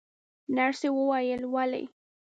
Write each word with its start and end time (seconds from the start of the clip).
نرسې 0.55 0.87
وویل: 0.97 1.41
ولې؟ 1.53 1.83